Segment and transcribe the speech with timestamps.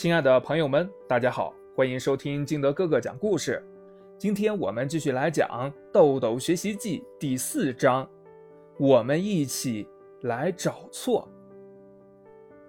[0.00, 3.60] 亲爱的朋友们，大家好，欢迎收听金德哥哥讲故事。
[4.16, 5.48] 今天我们继续来讲
[5.92, 8.08] 《豆豆学习记》第四章，
[8.78, 9.88] 我们一起
[10.20, 11.28] 来找错。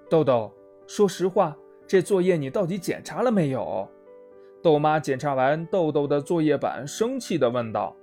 [0.10, 0.52] 豆豆，
[0.88, 1.56] 说实话，
[1.86, 3.88] 这作业你到底检查了没有？
[4.64, 7.96] 豆妈检查完豆豆的作业本，生气地问道：“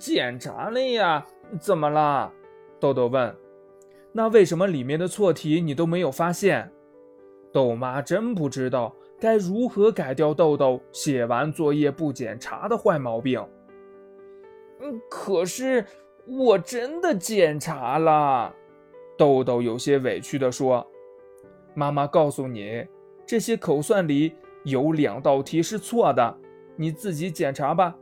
[0.00, 1.22] 检查了呀，
[1.60, 2.32] 怎么啦？”
[2.80, 3.36] 豆豆问。
[4.10, 6.72] “那为什么里面的错题你都没有发现？”
[7.56, 13.42] 豆妈真不知道该如何改掉豆豆写完作业不检查的坏毛病。
[14.78, 15.82] 嗯，可是
[16.26, 18.54] 我真的检查了。
[19.16, 20.86] 豆豆有些委屈地说
[21.72, 22.86] ：“妈妈告诉你，
[23.24, 26.36] 这些口算里有两道题是错的，
[26.76, 27.96] 你自己检查吧。”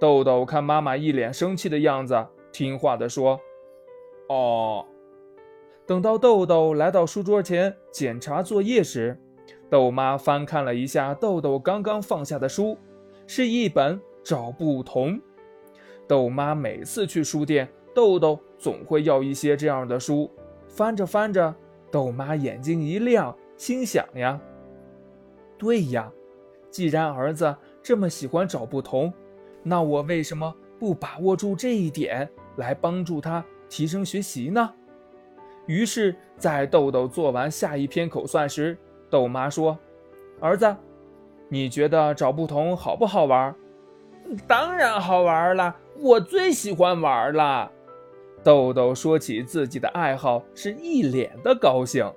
[0.00, 3.40] 豆豆看妈妈一脸生气的样子，听话地说
[4.28, 4.84] ：“哦。”
[5.90, 9.18] 等到豆豆来到书桌前检查作业时，
[9.68, 12.78] 豆妈翻看了一下豆豆刚刚放下的书，
[13.26, 15.14] 是一本《找不同》。
[16.06, 20.30] 豆妈每次去书店，豆豆总会要一些这样的书。
[20.68, 21.52] 翻着翻着，
[21.90, 24.40] 豆妈眼睛一亮，心想呀
[25.58, 26.08] ：“对呀，
[26.70, 27.52] 既然儿子
[27.82, 29.12] 这么喜欢找不同，
[29.64, 34.72] 那我为什么不把握住这一点，来帮助他提升学习呢？”
[35.70, 38.76] 于是，在豆豆做完下一篇口算时，
[39.08, 39.78] 豆妈说
[40.42, 40.76] ：“儿子，
[41.48, 43.54] 你觉得找不同好不好玩
[44.48, 47.70] ？”“当然好玩了，我最喜欢玩了。”
[48.42, 52.12] 豆豆说起自己的爱好，是一脸的高兴。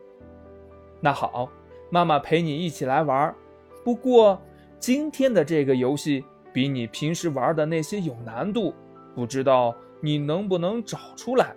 [0.99, 1.47] 那好，
[1.91, 3.35] 妈妈陪你一起来玩。
[3.83, 4.41] 不过，
[4.79, 8.73] 今天的这个游戏比你平时玩的那些有难度，
[9.13, 11.55] 不知道你能不能找出来。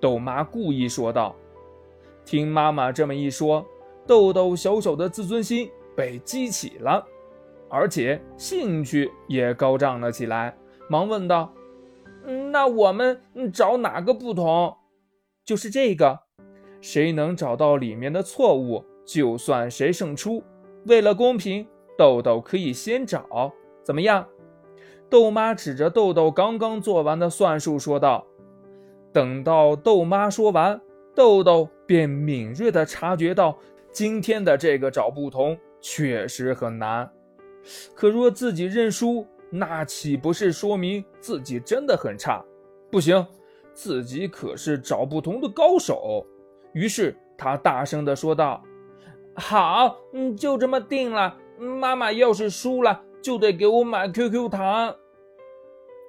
[0.00, 1.34] 豆妈故意说道
[2.24, 3.66] ：“听妈妈这么一说，
[4.06, 7.04] 豆豆小小的自尊心被激起了，
[7.68, 10.56] 而且兴趣也高涨了起来，
[10.88, 11.52] 忙问道
[12.52, 13.20] ：‘那我们
[13.52, 14.76] 找哪个不同？’
[15.44, 16.20] 就是这个，
[16.80, 20.42] 谁能找到里面的错误，就算谁胜出。
[20.86, 21.66] 为了公平，
[21.96, 24.26] 豆豆可以先找，怎么样？”
[25.10, 28.26] 豆妈指着豆豆刚刚做完的算术说道。
[29.18, 30.80] 等到豆妈说完，
[31.12, 33.58] 豆豆便敏锐地察觉到，
[33.90, 37.10] 今天的这个找不同确实很难。
[37.96, 42.44] 可若自己认输，那岂不是说明自己真的很差？
[42.92, 43.26] 不行，
[43.74, 46.24] 自己可是找不同的高手。
[46.72, 48.62] 于是他大声地说道
[49.34, 51.36] ：“好，嗯，就这么定了。
[51.58, 54.94] 妈妈要是输了，就得给我买 QQ 糖。”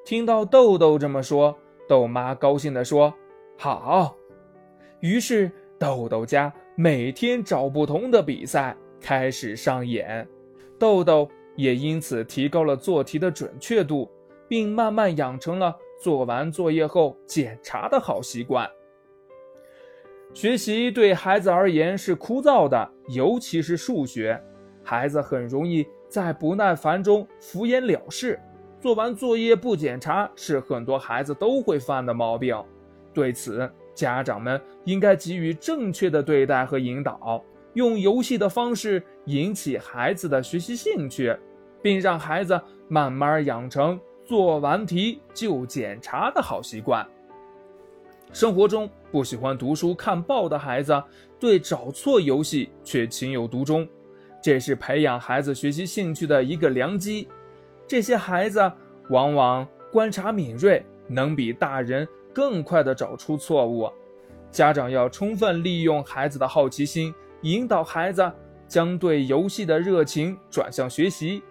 [0.06, 1.58] 听到豆豆这么说。
[1.90, 3.12] 豆妈高兴地说
[3.58, 4.16] ：“好。”
[5.02, 10.28] 于是豆豆家每天找不同的比赛开始上演，
[10.78, 14.08] 豆豆也因此提高了做题的准确度，
[14.48, 18.70] 并慢慢养成了做完作业后检查的好习惯。
[20.36, 24.40] 学习对孩子而言是枯燥的，尤其是数学，
[24.84, 28.40] 孩子很容易在不耐烦中敷衍了事。
[28.82, 32.56] 做完作业不检查是很多孩子都会犯的毛病，
[33.14, 41.36] 对此家长们应该给予正确的对待和引导，用游戏的方式引起孩子的学习兴趣，
[41.82, 47.06] 并让孩子慢慢养成做完题就检查的好习惯。
[48.32, 51.04] 生活中不喜欢读书看报的孩子，
[51.38, 53.86] 对找错游戏却情有独钟，
[54.42, 57.28] 这是培养孩子学习兴趣的一个良机。
[57.90, 58.72] 这些孩子
[59.10, 63.90] 往往观察敏锐，能比大人更快地找出错误。
[64.52, 67.12] 家长要充分利用孩子的好奇心，
[67.42, 68.32] 引导孩子
[68.68, 71.42] 将对游戏的热情转向学习。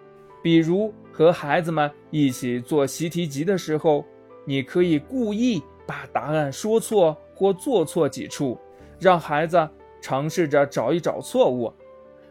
[0.41, 4.05] 比如和孩子们一起做习题集的时候，
[4.45, 8.57] 你可以故意把答案说错或做错几处，
[8.97, 11.73] 让孩子尝试着找一找错误。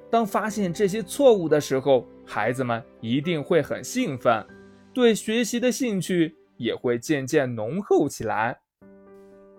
[0.09, 4.47] 当发现这些错误的时候，孩子们一定会很兴奋，
[4.93, 8.55] 对学习的兴趣也会渐渐浓厚起来。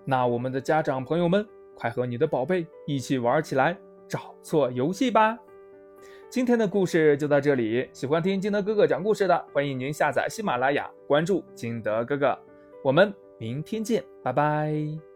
[0.06, 1.44] 那我们的家长朋友们，
[1.75, 3.75] 快和你的宝贝一起玩起来
[4.07, 5.36] 找错游戏吧！
[6.30, 12.38] 今天的故事就到这里，喜欢听金德哥哥讲故事的，欢迎您下载喜马拉雅，关注金德哥哥。
[12.83, 15.08] 我们明天见，拜拜。